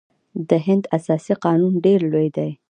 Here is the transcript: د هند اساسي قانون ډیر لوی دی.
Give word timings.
د 0.49 0.51
هند 0.65 0.83
اساسي 0.97 1.33
قانون 1.43 1.73
ډیر 1.85 1.99
لوی 2.11 2.27
دی. 2.37 2.49